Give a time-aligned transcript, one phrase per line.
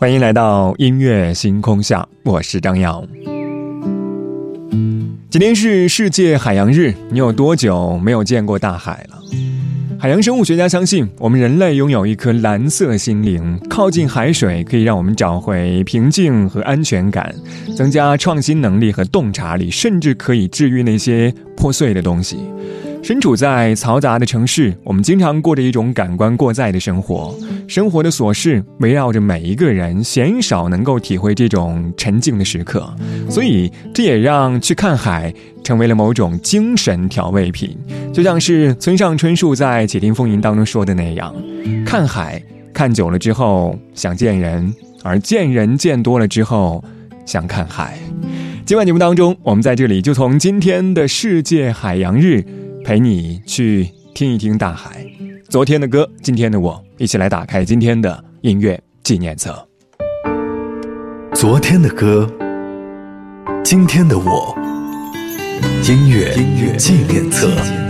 [0.00, 3.06] 欢迎来到音乐星空下，我是张扬。
[5.28, 9.18] 今天是世界海洋日，你有多久没有见过大海了？
[9.98, 17.34] 海洋生物学家相信，我们人类拥有一颗蓝色心灵，靠近海水可以让我们找回平静和安全感，
[17.76, 22.38] 增加创新能力和洞察力，甚至可以治愈那些破碎的东西。
[23.02, 27.34] 身处在嘈杂的城市，我们经常过着一种感官过载的生活。
[27.66, 32.92] 生活的琐事围绕着每一个人，鲜少能够体会这种沉静的时刻。
[33.30, 35.32] 所以，这也让去看海
[35.64, 37.74] 成为了某种精神调味品。
[38.12, 41.34] 就像是村上春树在《且听风吟》当中说的那样
[41.86, 42.40] ：“看海
[42.72, 46.84] 看久了之后想见人，而见人见多了之后
[47.24, 47.98] 想看海。”
[48.66, 52.44] 今晚节目当中，我们在这里就从今天的世界海洋日。
[52.90, 55.06] 陪你去听一听大海，
[55.48, 59.64] 昨天的歌，今天的我，一起来打开今天的音乐纪念册。
[61.32, 62.28] 昨天的歌，
[63.62, 64.52] 今天的我，
[65.88, 66.34] 音乐
[66.78, 67.89] 纪念册。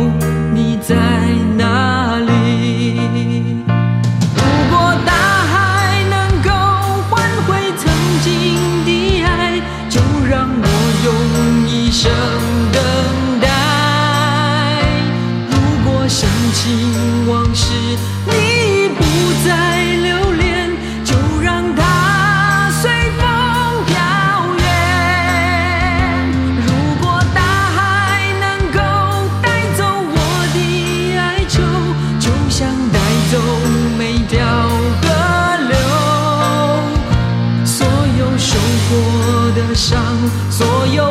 [39.81, 40.15] 上
[40.51, 41.10] 所有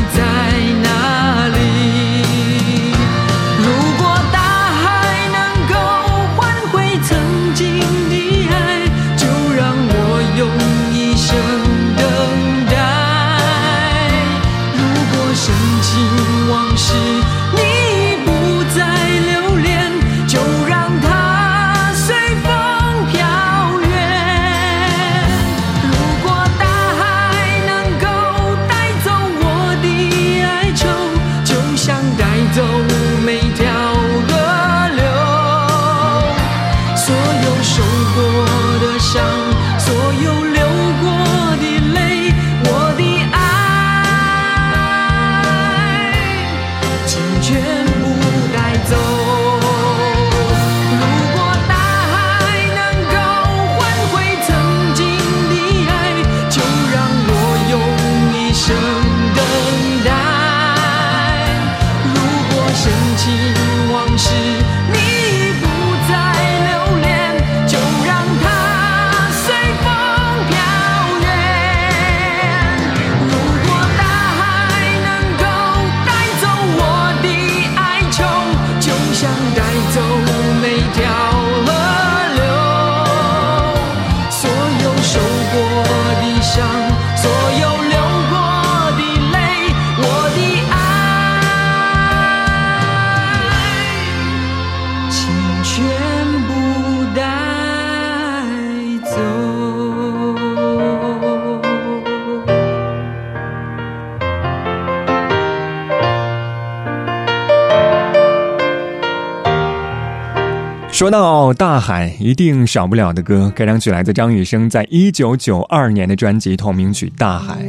[111.01, 117.65] 说到大海，一定少不了的歌，该张曲来自张雨生在一九九二年的专辑同名曲《大海》。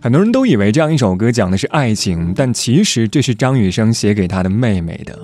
[0.00, 5.16] 很多人都以为这样一首歌讲的是爱情，但其实这是张雨生写给他的妹妹的。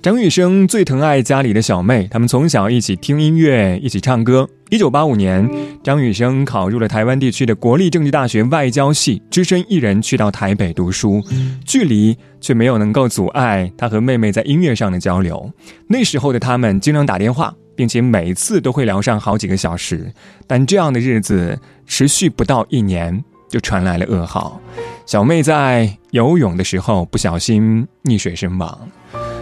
[0.00, 4.48] 张雨生最疼爱家里的小妹，他们从小一起听音乐，一起唱歌。
[4.70, 5.46] 一九八五年，
[5.82, 11.22] 张雨生考入了台湾地区的国立政治大学外交系，只身一人去到台北读书，
[11.66, 15.50] 距离却没有能够阻碍他和妹妹在音乐上的交流。
[15.86, 20.12] 那时候的他们经常打电话，并且每次都会聊上好几个小时。
[20.46, 23.24] 但这样的日子持续不到一年。
[23.46, 24.60] 就传来了噩耗，
[25.06, 28.76] 小妹在游泳的时候不小心溺水身亡。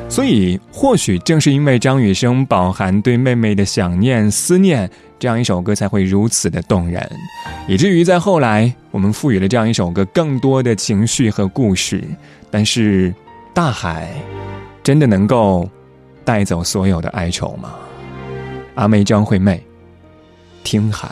[0.07, 7.09] 所以，或许正是因为张雨生饱含对妹妹的想念、思念，这样一首歌才会如此的动人，
[7.67, 12.05] 以至于在后来，我们赋予了这样一首歌更多的情绪和故事。
[12.55, 13.15] 但是，
[13.55, 14.11] 大海
[14.83, 15.67] 真的能够
[16.23, 17.71] 带走所有的哀愁吗？
[18.75, 19.67] 阿妹张惠妹，
[20.63, 21.11] 听海。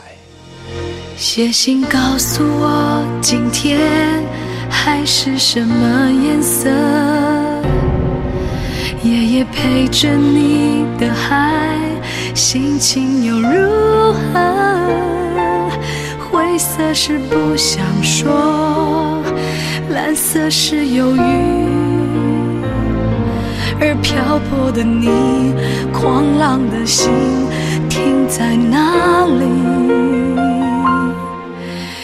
[1.17, 4.23] 写信告诉我，今天
[4.69, 6.69] 海是什么颜色？
[9.03, 11.75] 夜夜陪着你的海，
[12.35, 15.71] 心情又如何？
[16.19, 19.00] 灰色是不想说，
[19.93, 21.19] 蓝色是忧郁，
[23.79, 25.53] 而漂泊的你，
[25.91, 27.11] 狂浪的心
[27.89, 29.45] 停在哪里？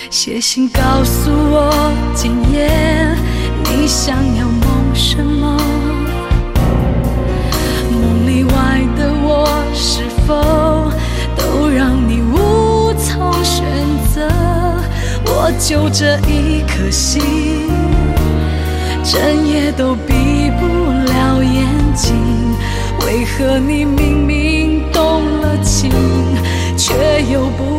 [0.10, 1.72] 写信告诉我，
[2.14, 2.70] 今夜
[3.64, 5.58] 你想要梦什么？
[7.92, 10.92] 梦里外的我，是否
[11.38, 13.66] 都让你无从选
[14.14, 14.28] 择？
[15.30, 17.22] 我就这一颗心，
[19.10, 21.66] 整夜都闭不了眼
[21.96, 22.14] 睛。
[23.06, 25.90] 为何你明明动了情，
[26.76, 27.77] 却又不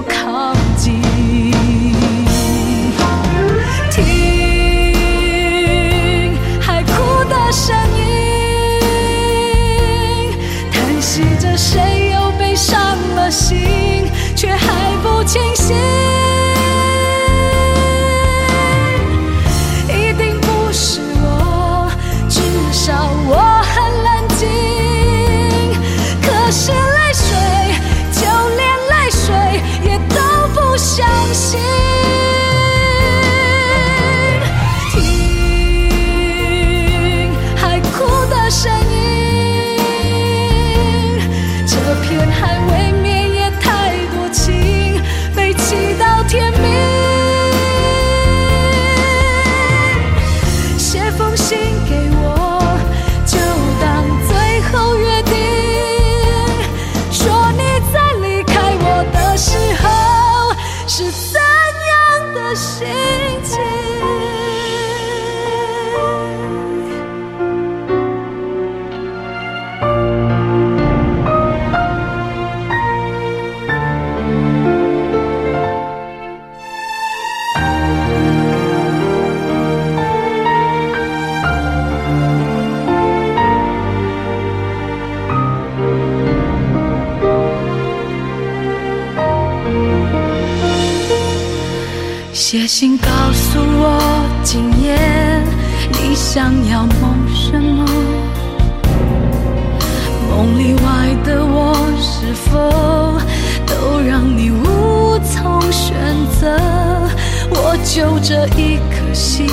[107.99, 109.45] 就这一颗心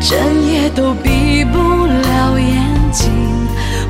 [0.00, 0.18] 整
[0.50, 3.08] 夜都闭不了眼睛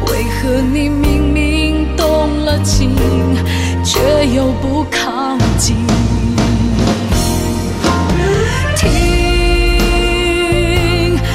[0.08, 2.94] 为何你明明动了情
[3.82, 5.74] 却又不靠近？
[8.76, 8.86] 听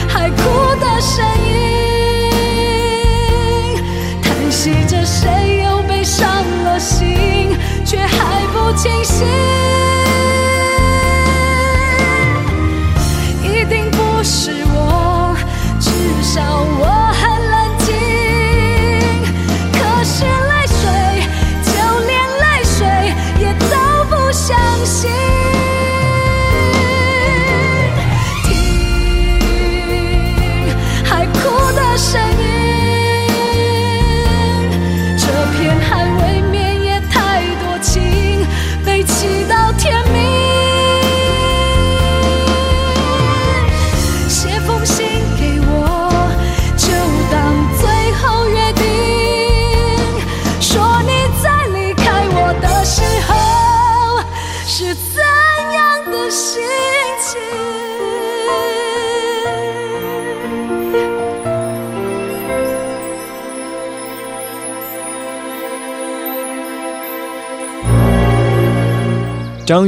[0.08, 0.44] 海哭
[0.80, 1.50] 的声音
[4.22, 6.24] 叹息着谁又被伤
[6.66, 9.61] 了心却还不清醒。
[16.34, 16.81] 下。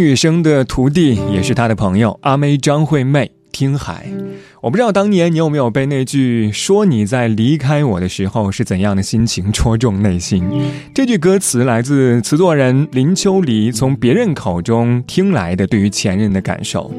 [0.03, 4.05] 雨生的徒弟也是他的朋友，阿妹张惠妹听海。
[4.61, 10.41] 我不知道当年你有没有被那句“说你在离开我的时候是怎样的心情”戳中内心。
[10.95, 16.93] 这句歌词来自词作人林秋离从别人口中听来的对于前任的感受。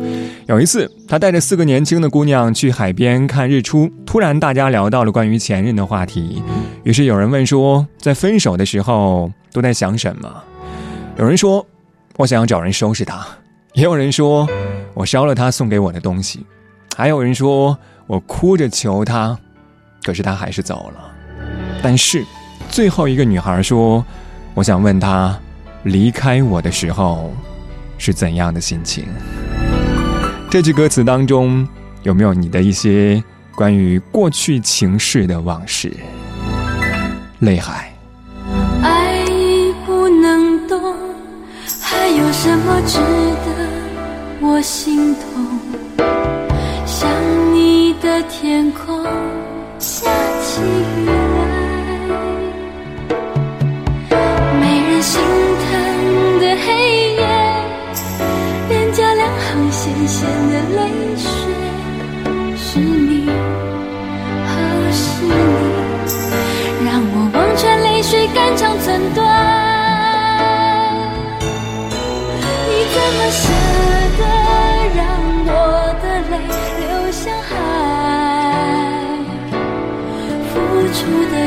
[0.47, 6.43] 有一次，他带着四个年轻的姑娘去海边看日出，突然大家聊到了关于前任的话题。
[6.83, 10.31] 于是有人问说，在分手的时候都在想什么？
[11.19, 11.67] 有人说。
[12.17, 13.27] 我想要找人收拾他，
[13.73, 14.49] 也有人说
[14.95, 16.47] 我烧了他送给我的东西，
[16.97, 19.37] 还有人说我哭着求他，
[20.05, 21.11] 可是他还是走了。
[21.83, 22.25] 但是
[22.71, 24.05] 最后一个女孩说
[24.55, 25.37] ：“我想问他，
[25.83, 27.33] 离开我的时候
[27.99, 29.07] 是怎样的心情？”
[30.49, 31.67] 这句歌词当中
[32.05, 33.23] 有没有你的一些
[33.57, 35.93] 关于过去情事的往事？
[37.41, 37.94] 泪海。
[42.87, 43.49] 值得
[44.41, 45.59] 我心痛？
[46.87, 47.09] 想
[47.55, 48.94] 你的天空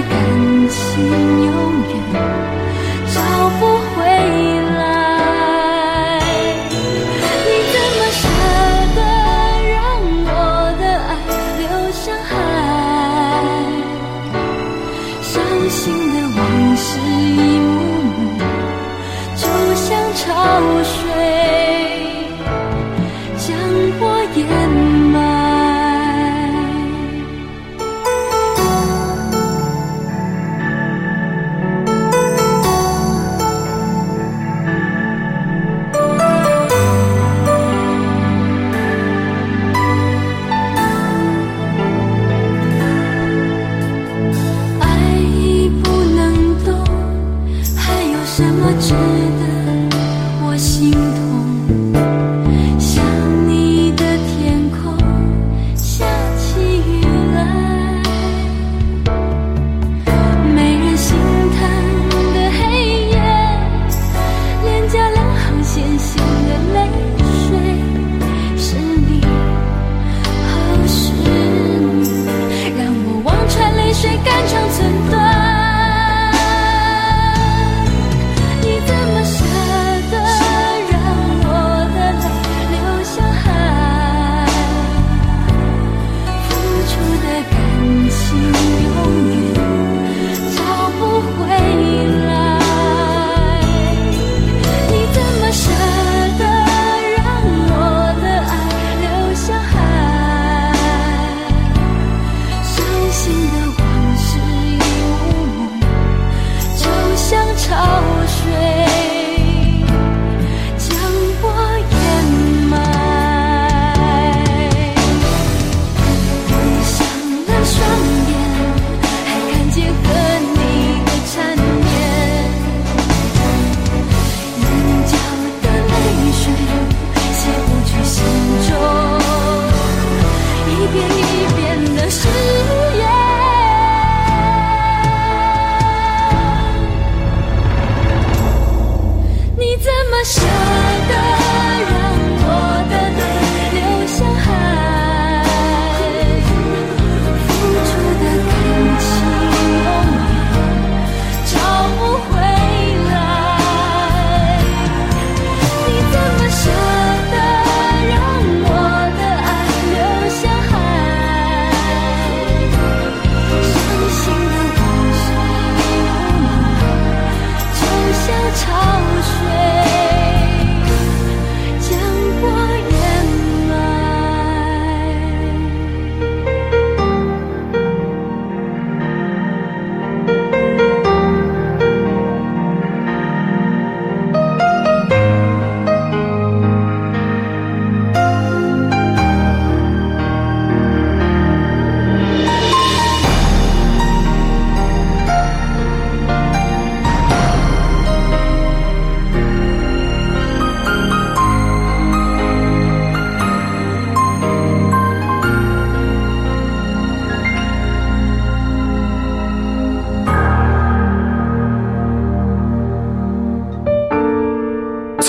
[0.02, 2.47] 感情永远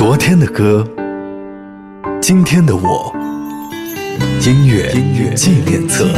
[0.08, 0.88] 昨天的歌，
[2.18, 3.14] 今天的我，
[4.40, 4.90] 音乐
[5.34, 6.08] 纪念册。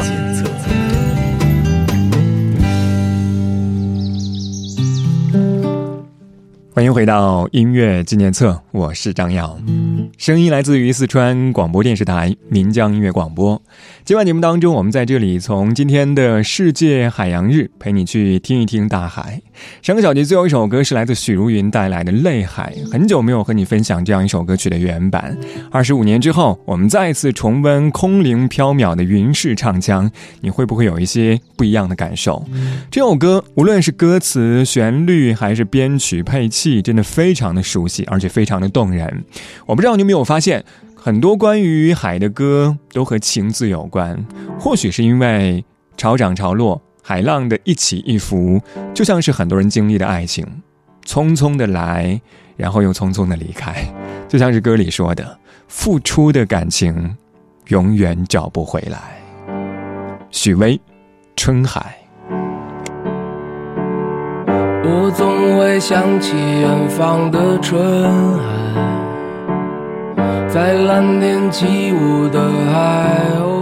[6.73, 9.59] 欢迎回到音乐纪念册，我是张耀，
[10.17, 13.61] 声音来自于四川广播电视台岷江音乐广播。
[14.05, 19.43] 今晚节目当中，我们在这里从今天的世界海洋日陪你去听一听大海。
[19.83, 25.37] 上个小节最后一首歌是来自许茹芸带来的《泪海》，很久没有和你分享这样一首歌曲的原版。
[25.71, 32.45] 二十五年之后，我们再次重温空灵飘渺的云式唱腔，你会不会有一些不一样的感受？
[32.91, 39.25] 这首歌无论是歌词、旋律还是编曲配器，真的非常的熟悉，而且非常的动人。
[39.67, 44.25] 我不知道你有没有发现，很多关于海的歌都和情字有关，
[44.59, 45.65] 或许是因为
[45.97, 46.81] 潮涨潮落。
[47.11, 48.63] 海浪的一起一伏，
[48.95, 50.47] 就像是很多人经历的爱情，
[51.05, 52.21] 匆匆的来，
[52.57, 53.85] 然后又匆匆的离开，
[54.29, 57.17] 就像是歌里说的，付出的感情，
[57.67, 59.19] 永远找不回来。
[60.31, 60.77] 许巍，
[61.35, 61.97] 《春海》。
[64.85, 68.45] 我总会想起远方的春海，
[70.49, 72.41] 在蓝天起舞的
[72.73, 73.60] 海鸥。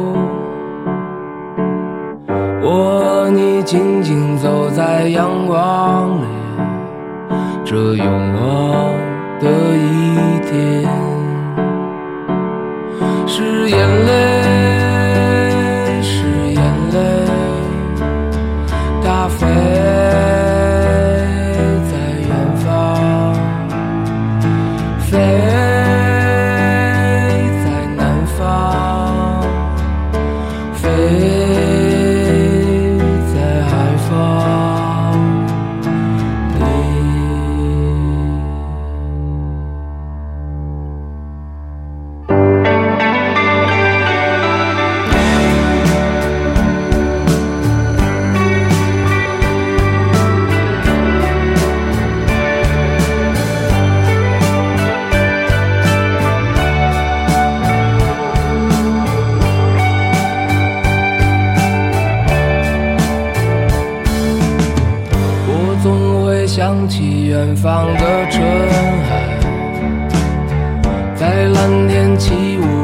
[2.62, 3.18] 我和。
[3.30, 6.26] 你静静走在阳光里，
[7.62, 8.94] 这永恒
[9.38, 10.88] 的一天，
[13.26, 14.37] 是眼泪，
[66.78, 68.40] 想起远方的春
[69.02, 69.10] 海
[71.16, 72.77] 在蓝天起舞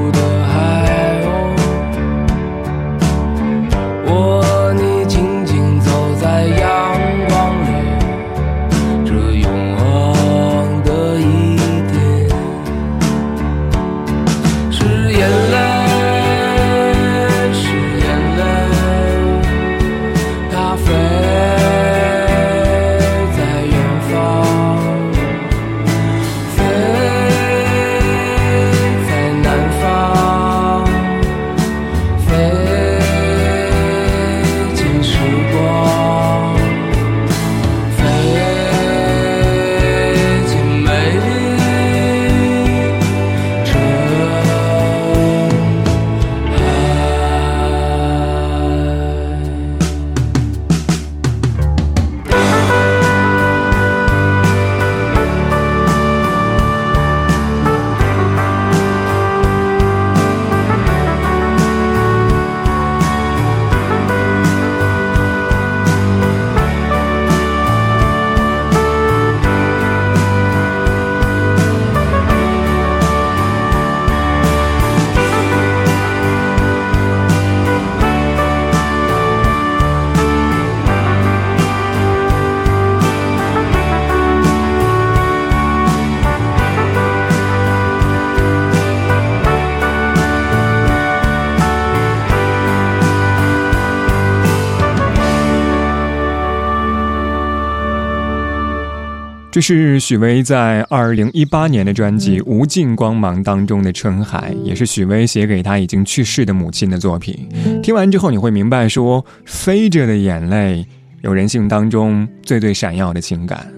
[99.55, 107.49] 这是许巍在二零一八年的专辑《无尽光芒》当中的《春海》，也是许巍写给他已经去世的母亲的作品。
[107.81, 110.85] 听完之后，你会明白，说飞着的眼泪，
[111.23, 113.73] 有人性当中最最闪耀的情感。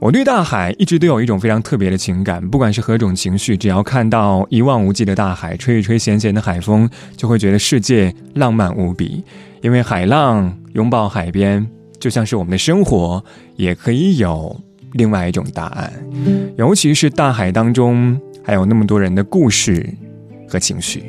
[0.00, 9.22] 我对大海一直都有一种非常特别的情感，不管是何种情绪，只要看到一望无际的大海，吹一吹咸咸的海风，就会觉得世界浪漫无比。
[9.62, 11.64] 因为海浪拥抱海边，
[12.00, 14.60] 就像是我们的生活也可以有。
[14.96, 15.92] 另外一种答案，
[16.56, 19.88] 尤其是大海当中还有那么多人的故事
[20.48, 21.04] 和情绪。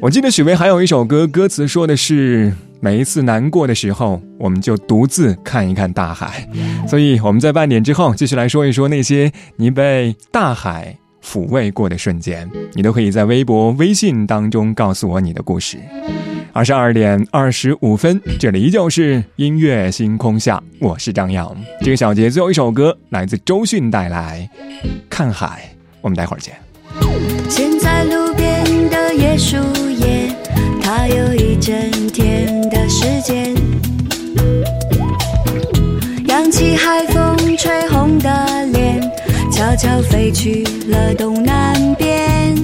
[0.00, 6.46] 我记得许巍还有一首歌，歌词说的是：“每一次难过的时候，我们就独自看一看大海。
[6.86, 15.78] 所以我们在半点之后继续来说一说那些你被大海抚慰过的瞬间，你都可以在微博、微信当中告诉我你的故事。
[16.54, 21.52] 二十二点二十五分，这里依旧是音乐星空下，我是张扬。
[21.80, 24.48] 这个小节最后一首歌来自周迅带来
[25.10, 25.68] 《看海》，
[26.00, 26.54] 我们待会儿见。
[27.50, 29.56] 现在路边的椰树
[29.90, 30.32] 叶，
[30.80, 31.74] 它有一整
[32.12, 33.52] 天的时间。
[36.28, 39.02] 扬起海风吹红的脸，
[39.50, 42.54] 悄悄飞去了东南边。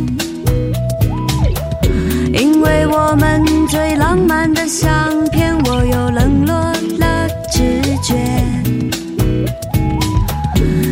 [2.33, 3.45] 因为我们
[4.11, 4.91] 浪漫的相
[5.31, 6.53] 片，我又冷落
[6.99, 8.17] 了直觉。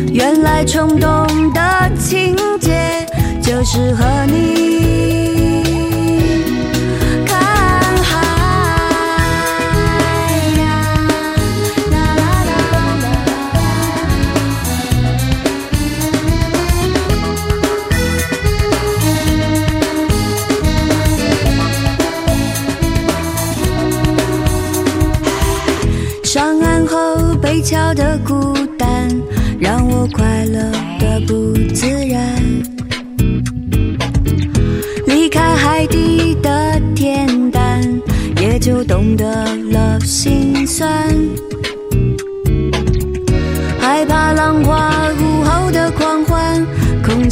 [0.09, 3.05] 原来冲动的情节。
[3.41, 4.88] 就是和你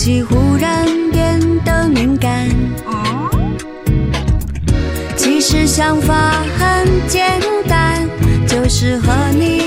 [0.07, 2.47] 空气忽然变得敏感。
[5.17, 8.07] 其实想法很简单，
[8.47, 9.66] 就是和你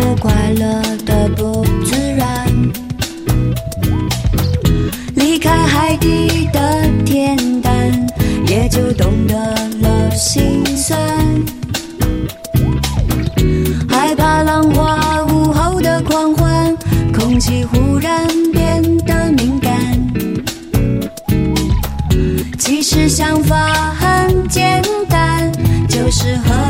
[0.00, 2.46] 我快乐的不自然。
[5.14, 6.60] 离开海底的
[7.04, 8.06] 恬淡，
[8.46, 9.34] 也就懂得
[9.80, 10.98] 了心酸。
[13.88, 16.76] 害怕浪花午后的狂欢，
[17.12, 19.72] 空气忽然变得敏感。
[22.58, 25.52] 其实想法很简单，
[25.88, 26.67] 就是和